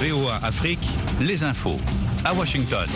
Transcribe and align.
VOA 0.00 0.38
Afrique, 0.42 0.86
les 1.20 1.42
infos. 1.42 1.78
À 2.24 2.34
Washington. 2.34 2.86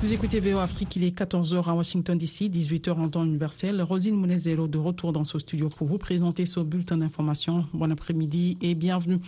Vous 0.00 0.14
écoutez 0.14 0.38
VOA 0.38 0.62
Afrique, 0.62 0.94
il 0.94 1.02
est 1.02 1.18
14h 1.18 1.68
à 1.68 1.74
Washington 1.74 2.16
DC, 2.16 2.42
18h 2.42 2.92
en 2.92 3.08
temps 3.08 3.24
universel. 3.24 3.82
Rosine 3.82 4.14
Monezero 4.14 4.68
de 4.68 4.78
retour 4.78 5.12
dans 5.12 5.24
ce 5.24 5.40
studio 5.40 5.68
pour 5.68 5.88
vous 5.88 5.98
présenter 5.98 6.46
ce 6.46 6.60
bulletin 6.60 6.98
d'information. 6.98 7.66
Bon 7.74 7.90
après-midi 7.90 8.56
et 8.62 8.76
bienvenue. 8.76 9.18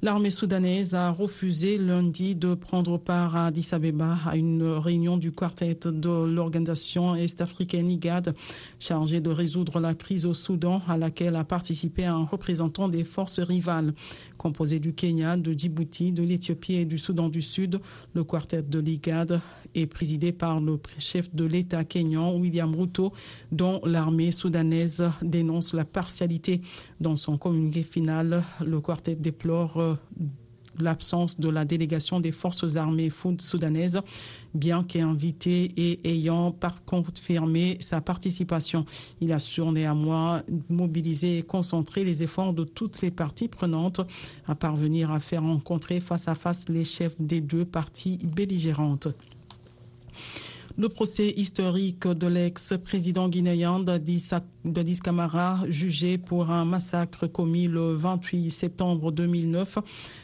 L'armée 0.00 0.30
soudanaise 0.30 0.94
a 0.94 1.10
refusé 1.10 1.76
lundi 1.76 2.34
de 2.36 2.54
prendre 2.54 2.96
part 2.96 3.36
à 3.36 3.48
Addis 3.48 3.68
Abeba 3.72 4.16
à 4.24 4.36
une 4.36 4.62
réunion 4.62 5.18
du 5.18 5.30
quartet 5.30 5.78
de 5.84 6.24
l'organisation 6.24 7.14
est-africaine 7.14 7.90
IGAD 7.90 8.34
chargée 8.80 9.20
de 9.20 9.28
résoudre 9.28 9.78
la 9.78 9.94
crise 9.94 10.24
au 10.24 10.32
Soudan 10.32 10.80
à 10.88 10.96
laquelle 10.96 11.36
a 11.36 11.44
participé 11.44 12.06
un 12.06 12.24
représentant 12.24 12.88
des 12.88 13.04
forces 13.04 13.40
rivales. 13.40 13.92
Composé 14.38 14.80
du 14.80 14.94
Kenya, 14.94 15.36
de 15.36 15.52
Djibouti, 15.52 16.12
de 16.12 16.22
l'Éthiopie 16.22 16.76
et 16.76 16.84
du 16.86 16.96
Soudan 16.96 17.28
du 17.28 17.42
Sud, 17.42 17.78
le 18.14 18.24
quartet 18.24 18.62
de 18.62 18.78
l'IGAD 18.78 19.42
est 19.74 19.86
présidé 20.14 20.30
par 20.30 20.60
le 20.60 20.78
chef 21.00 21.34
de 21.34 21.44
l'État 21.44 21.82
kenyan, 21.82 22.36
William 22.36 22.72
Ruto, 22.72 23.12
dont 23.50 23.80
l'armée 23.84 24.30
soudanaise 24.30 25.02
dénonce 25.22 25.74
la 25.74 25.84
partialité. 25.84 26.60
Dans 27.00 27.16
son 27.16 27.36
communiqué 27.36 27.82
final, 27.82 28.44
le 28.64 28.80
quartet 28.80 29.16
déplore 29.16 29.98
l'absence 30.78 31.40
de 31.40 31.48
la 31.48 31.64
délégation 31.64 32.20
des 32.20 32.30
forces 32.30 32.76
armées 32.76 33.10
soudanaises, 33.40 34.00
bien 34.54 34.84
qu'invité 34.84 35.68
et 35.76 36.08
ayant 36.08 36.52
par 36.52 36.84
confirmé 36.84 37.76
sa 37.80 38.00
participation. 38.00 38.84
Il 39.20 39.32
assure 39.32 39.72
néanmoins 39.72 40.44
mobiliser 40.68 41.38
et 41.38 41.42
concentrer 41.42 42.04
les 42.04 42.22
efforts 42.22 42.52
de 42.52 42.62
toutes 42.62 43.02
les 43.02 43.10
parties 43.10 43.48
prenantes 43.48 44.00
à 44.46 44.54
parvenir 44.54 45.10
à 45.10 45.18
faire 45.18 45.42
rencontrer 45.42 45.98
face 45.98 46.28
à 46.28 46.36
face 46.36 46.68
les 46.68 46.84
chefs 46.84 47.20
des 47.20 47.40
deux 47.40 47.64
parties 47.64 48.18
belligérantes. 48.24 49.08
Le 50.76 50.88
procès 50.88 51.28
historique 51.36 52.08
de 52.08 52.26
l'ex-président 52.26 53.28
guinéen 53.28 53.78
Dadis 53.78 54.98
Camara, 54.98 55.60
jugé 55.68 56.18
pour 56.18 56.50
un 56.50 56.64
massacre 56.64 57.28
commis 57.28 57.68
le 57.68 57.94
28 57.94 58.50
septembre 58.50 59.12
2009, 59.12 59.78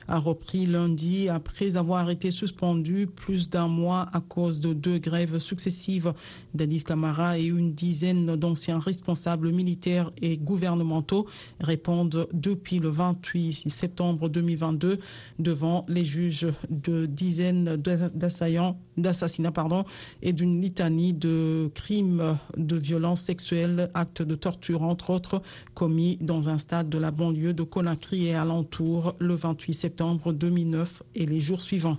a 0.09 0.19
repris 0.19 0.67
lundi 0.67 1.29
après 1.29 1.77
avoir 1.77 2.11
été 2.11 2.33
suspendu 2.33 3.07
plus 3.07 3.49
d'un 3.49 3.69
mois 3.69 4.07
à 4.13 4.21
cause 4.21 4.59
de 4.59 4.73
deux 4.73 4.99
grèves 4.99 5.39
successives. 5.39 6.13
Dadis 6.53 6.83
Camara 6.83 7.39
et 7.39 7.45
une 7.45 7.73
dizaine 7.73 8.35
d'anciens 8.35 8.81
responsables 8.81 9.53
militaires 9.53 10.11
et 10.21 10.37
gouvernementaux 10.37 11.29
répondent 11.61 12.27
depuis 12.33 12.81
le 12.81 12.89
28 12.89 13.71
septembre 13.71 14.29
2022 14.29 14.99
devant 15.39 15.85
les 15.87 16.05
juges 16.05 16.49
de 16.71 17.07
dizaines 17.07 17.77
d'assaillants, 17.77 18.81
d'assassinats 18.97 19.53
pardon, 19.53 19.85
et 20.23 20.33
d'une 20.41 20.63
litanie 20.63 21.13
de 21.13 21.71
crimes 21.75 22.39
de 22.57 22.77
violence 22.77 23.21
sexuelle, 23.21 23.91
actes 23.93 24.23
de 24.23 24.35
torture 24.35 24.83
entre 24.83 25.11
autres, 25.11 25.43
commis 25.75 26.17
dans 26.23 26.49
un 26.49 26.57
stade 26.57 26.89
de 26.89 26.97
la 26.97 27.11
banlieue 27.11 27.53
de 27.53 27.63
Conakry 27.63 28.29
et 28.29 28.35
alentour 28.35 29.15
le 29.19 29.35
28 29.35 29.75
septembre 29.75 30.33
2009 30.33 31.03
et 31.15 31.27
les 31.27 31.41
jours 31.41 31.61
suivants. 31.61 31.99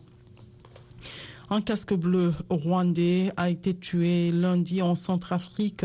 Un 1.53 1.59
casque 1.59 1.93
bleu 1.93 2.33
rwandais 2.49 3.33
a 3.35 3.49
été 3.49 3.73
tué 3.73 4.31
lundi 4.31 4.81
en 4.81 4.95
Centrafrique 4.95 5.83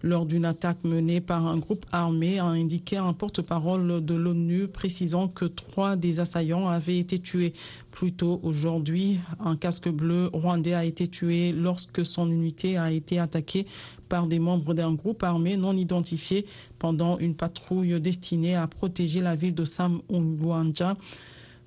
lors 0.00 0.26
d'une 0.26 0.44
attaque 0.44 0.84
menée 0.84 1.20
par 1.20 1.44
un 1.44 1.58
groupe 1.58 1.86
armé, 1.90 2.38
a 2.38 2.44
indiqué 2.44 2.98
un 2.98 3.12
porte-parole 3.12 4.04
de 4.04 4.14
l'ONU 4.14 4.68
précisant 4.68 5.26
que 5.26 5.44
trois 5.44 5.96
des 5.96 6.20
assaillants 6.20 6.68
avaient 6.68 6.98
été 6.98 7.18
tués. 7.18 7.52
Plus 7.90 8.12
tôt 8.12 8.38
aujourd'hui, 8.44 9.18
un 9.40 9.56
casque 9.56 9.88
bleu 9.88 10.30
rwandais 10.32 10.74
a 10.74 10.84
été 10.84 11.08
tué 11.08 11.50
lorsque 11.50 12.06
son 12.06 12.30
unité 12.30 12.76
a 12.76 12.92
été 12.92 13.18
attaquée 13.18 13.66
par 14.08 14.28
des 14.28 14.38
membres 14.38 14.72
d'un 14.72 14.94
groupe 14.94 15.24
armé 15.24 15.56
non 15.56 15.72
identifié 15.72 16.46
pendant 16.78 17.18
une 17.18 17.34
patrouille 17.34 18.00
destinée 18.00 18.54
à 18.54 18.68
protéger 18.68 19.20
la 19.20 19.34
ville 19.34 19.56
de 19.56 19.64
Sam 19.64 20.00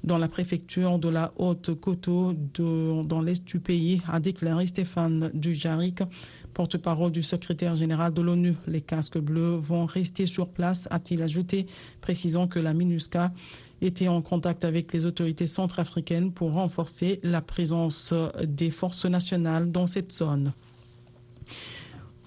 dans 0.03 0.17
la 0.17 0.27
préfecture 0.27 0.99
de 0.99 1.09
la 1.09 1.31
Haute-Coteau 1.35 2.33
dans 2.33 3.21
l'est 3.21 3.45
du 3.45 3.59
pays, 3.59 4.01
a 4.07 4.19
déclaré 4.19 4.67
Stéphane 4.67 5.31
Dujaric, 5.33 5.99
porte-parole 6.53 7.11
du 7.11 7.23
secrétaire 7.23 7.75
général 7.75 8.13
de 8.13 8.21
l'ONU. 8.21 8.55
Les 8.67 8.81
casques 8.81 9.19
bleus 9.19 9.55
vont 9.55 9.85
rester 9.85 10.27
sur 10.27 10.49
place, 10.49 10.87
a-t-il 10.91 11.21
ajouté, 11.21 11.65
précisant 12.01 12.47
que 12.47 12.59
la 12.59 12.73
MINUSCA 12.73 13.31
était 13.81 14.07
en 14.07 14.21
contact 14.21 14.63
avec 14.63 14.93
les 14.93 15.05
autorités 15.05 15.47
centrafricaines 15.47 16.31
pour 16.31 16.53
renforcer 16.53 17.19
la 17.23 17.41
présence 17.41 18.13
des 18.43 18.69
forces 18.69 19.05
nationales 19.05 19.71
dans 19.71 19.87
cette 19.87 20.11
zone. 20.11 20.53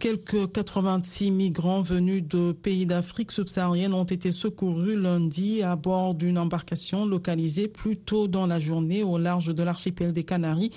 Quelques 0.04 0.52
86 0.52 1.30
migrants 1.30 1.80
venus 1.80 2.22
de 2.28 2.52
pays 2.52 2.84
d'Afrique 2.84 3.32
subsaharienne 3.32 3.94
ont 3.94 4.04
été 4.04 4.32
secourus 4.32 5.00
lundi 5.00 5.62
à 5.62 5.76
bord 5.76 6.14
d'une 6.14 6.36
embarcation 6.36 7.06
localisée 7.06 7.68
plus 7.68 7.96
tôt 7.96 8.28
dans 8.28 8.46
la 8.46 8.58
journée 8.58 9.02
au 9.02 9.16
large 9.16 9.46
de 9.46 9.62
l'archipel 9.62 10.12
des 10.12 10.22
Canaries 10.22 10.72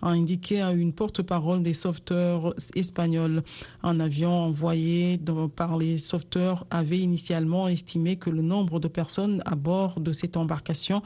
a 0.00 0.10
indiqué 0.10 0.60
à 0.60 0.70
une 0.70 0.92
porte-parole 0.92 1.62
des 1.62 1.72
sauveteurs 1.72 2.54
espagnols. 2.76 3.42
Un 3.82 3.98
avion 3.98 4.30
envoyé 4.30 5.18
par 5.56 5.76
les 5.76 5.98
sauveteurs 5.98 6.64
avait 6.70 6.98
initialement 6.98 7.66
estimé 7.66 8.14
que 8.14 8.30
le 8.30 8.42
nombre 8.42 8.78
de 8.78 8.86
personnes 8.86 9.42
à 9.44 9.56
bord 9.56 10.00
de 10.00 10.12
cette 10.12 10.36
embarcation 10.36 11.02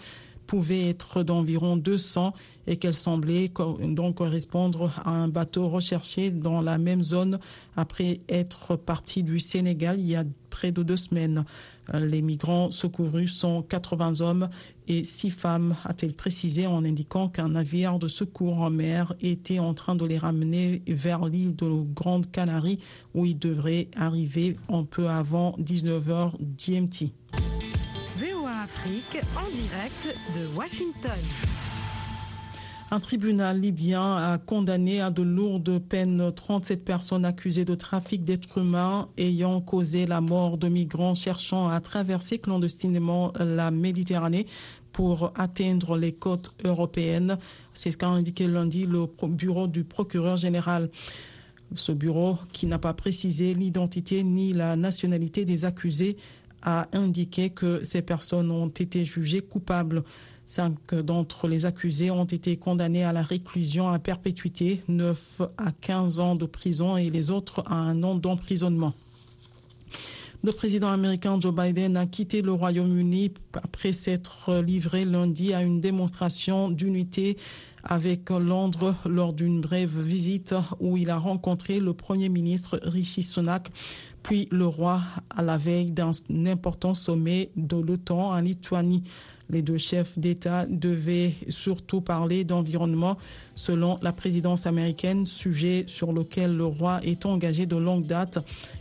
pouvait 0.47 0.89
être 0.89 1.23
d'environ 1.23 1.77
200 1.77 2.33
et 2.67 2.77
qu'elle 2.77 2.95
semblait 2.95 3.51
donc 3.81 4.17
correspondre 4.17 4.93
à 5.05 5.11
un 5.11 5.29
bateau 5.29 5.69
recherché 5.69 6.31
dans 6.31 6.61
la 6.61 6.79
même 6.79 7.03
zone 7.03 7.39
après 7.77 8.19
être 8.29 8.77
parti 8.77 9.23
du 9.23 9.41
Sénégal 9.41 9.99
il 9.99 10.07
y 10.07 10.17
a 10.17 10.25
près 10.51 10.71
de 10.71 10.83
deux 10.83 10.99
semaines. 10.99 11.45
Les 11.93 12.23
migrants 12.23 12.71
secourus 12.71 13.29
sont 13.29 13.63
80 13.63 14.21
hommes 14.21 14.49
et 14.87 15.03
6 15.03 15.31
femmes, 15.31 15.75
a-t-elle 15.85 16.13
précisé 16.13 16.67
en 16.67 16.85
indiquant 16.85 17.29
qu'un 17.29 17.49
navire 17.49 17.99
de 17.99 18.07
secours 18.07 18.61
en 18.61 18.71
mer 18.71 19.15
était 19.21 19.59
en 19.59 19.75
train 19.75 19.97
de 19.97 20.05
les 20.05 20.19
ramener 20.19 20.83
vers 20.87 21.25
l'île 21.25 21.57
de 21.57 21.69
Grande 21.95 22.31
Canarie 22.31 22.79
où 23.15 23.25
ils 23.25 23.39
devraient 23.39 23.89
arriver 23.97 24.57
un 24.69 24.85
peu 24.85 25.09
avant 25.09 25.53
19h 25.53 26.33
GMT. 26.59 27.13
En 28.63 29.51
direct 29.57 30.17
de 30.37 30.57
Washington. 30.57 31.19
Un 32.93 33.01
tribunal 33.01 33.59
libyen 33.59 34.19
a 34.19 34.39
condamné 34.39 35.01
à 35.01 35.11
de 35.11 35.23
lourdes 35.23 35.81
peines 35.81 36.33
37 36.33 36.85
personnes 36.85 37.25
accusées 37.25 37.65
de 37.65 37.75
trafic 37.75 38.23
d'êtres 38.23 38.59
humains 38.59 39.09
ayant 39.19 39.61
causé 39.61 40.07
la 40.07 40.21
mort 40.21 40.59
de 40.59 40.69
migrants 40.69 41.17
cherchant 41.17 41.71
à 41.71 41.81
traverser 41.81 42.39
clandestinement 42.39 43.33
la 43.41 43.73
Méditerranée 43.73 44.47
pour 44.93 45.33
atteindre 45.35 45.97
les 45.97 46.13
côtes 46.13 46.55
européennes. 46.63 47.39
C'est 47.75 47.91
ce 47.91 47.99
qu'a 47.99 48.07
indiqué 48.07 48.47
lundi 48.47 48.87
le 48.87 49.09
bureau 49.27 49.67
du 49.67 49.83
procureur 49.83 50.37
général. 50.37 50.89
Ce 51.75 51.91
bureau, 51.91 52.39
qui 52.53 52.67
n'a 52.69 52.79
pas 52.79 52.95
précisé 52.95 53.55
l'identité 53.55 54.23
ni 54.23 54.53
la 54.53 54.77
nationalité 54.77 55.45
des 55.45 55.65
accusés, 55.65 56.17
a 56.63 56.87
indiqué 56.93 57.51
que 57.51 57.85
ces 57.85 58.03
personnes 58.03 58.51
ont 58.51 58.69
été 58.69 59.05
jugées 59.05 59.41
coupables. 59.41 60.03
Cinq 60.45 60.95
d'entre 60.95 61.49
les 61.49 61.67
accusés 61.67 62.11
ont 62.11 62.25
été 62.25 62.57
condamnés 62.57 63.05
à 63.05 63.13
la 63.13 63.23
réclusion 63.23 63.89
à 63.89 63.99
perpétuité, 63.99 64.83
9 64.89 65.43
à 65.57 65.73
15 65.73 66.21
ans 66.21 66.35
de 66.35 66.47
prison 66.47 66.97
et 66.97 67.11
les 67.11 67.31
autres 67.31 67.63
à 67.67 67.75
un 67.75 68.03
an 68.03 68.15
d'emprisonnement. 68.15 68.95
Le 70.45 70.51
président 70.51 70.89
américain 70.89 71.39
Joe 71.41 71.55
Biden 71.55 71.97
a 71.97 72.05
quitté 72.07 72.43
le 72.43 72.51
Royaume-Uni 72.53 73.33
après 73.55 73.93
s'être 73.93 74.57
livré 74.57 75.05
lundi 75.05 75.55
à 75.55 75.63
une 75.63 75.81
démonstration 75.81 76.69
d'unité 76.69 77.37
avec 77.85 78.29
Londres 78.31 78.97
lors 79.09 79.33
d'une 79.33 79.61
brève 79.61 79.97
visite 80.01 80.53
où 80.81 80.97
il 80.97 81.11
a 81.11 81.17
rencontré 81.17 81.79
le 81.79 81.93
Premier 81.93 82.29
ministre 82.29 82.81
Rishi 82.83 83.23
Sunak 83.23 83.71
puis 84.25 84.49
le 84.51 84.67
roi 84.67 85.01
à 85.31 85.43
la 85.43 85.59
veille 85.59 85.93
d'un 85.93 86.11
important 86.47 86.95
sommet 86.95 87.51
de 87.57 87.77
l'OTAN 87.77 88.33
en 88.33 88.41
Lituanie. 88.41 89.05
Les 89.53 89.61
deux 89.61 89.77
chefs 89.77 90.19
d'État 90.19 90.65
devaient 90.67 91.35
surtout 91.49 92.01
parler 92.01 92.43
d'environnement 92.43 93.19
selon 93.55 93.99
la 94.01 94.13
présidence 94.13 94.67
américaine, 94.67 95.27
sujet 95.27 95.85
sur 95.87 96.15
lequel 96.15 96.57
le 96.57 96.65
roi 96.65 97.01
est 97.05 97.27
engagé 97.27 97.67
de 97.67 97.77
longue 97.77 98.07
date 98.07 98.39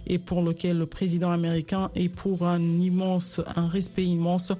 et 0.08 0.18
pour 0.18 0.42
lequel 0.42 0.78
le 0.78 0.86
président 0.86 1.30
américain 1.30 1.92
éprouve 1.94 2.44
un 2.44 2.62
immense, 2.62 3.42
un 3.58 3.68
respect 3.68 4.06
immense, 4.06 4.54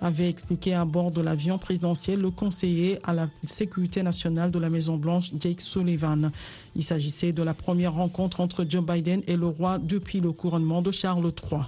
avait 0.00 0.30
expliqué 0.30 0.72
à 0.72 0.86
bord 0.86 1.10
de 1.10 1.20
l'avion 1.20 1.58
présidentiel 1.58 2.18
le 2.18 2.30
conseiller 2.30 2.98
à 3.04 3.12
la 3.12 3.28
sécurité 3.44 4.02
nationale 4.02 4.50
de 4.50 4.58
la 4.58 4.70
Maison 4.70 4.96
Blanche, 4.96 5.32
Jake 5.38 5.60
Sullivan. 5.60 6.30
Il 6.76 6.82
s'agissait 6.82 7.32
de 7.32 7.42
la 7.42 7.52
première 7.52 7.92
rencontre 7.92 8.40
entre 8.40 8.64
Joe 8.66 8.82
Biden 8.82 9.20
et 9.26 9.36
le 9.36 9.46
roi 9.46 9.78
depuis 9.78 10.20
le 10.20 10.32
couronnement 10.32 10.80
de 10.80 10.92
Charles 10.92 11.30
III. 11.50 11.60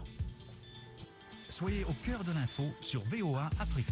Soyez 1.50 1.84
au 1.84 1.92
cœur 2.06 2.24
de 2.24 2.32
l'info 2.32 2.62
sur 2.80 3.02
VOA 3.10 3.50
Afrique. 3.58 3.86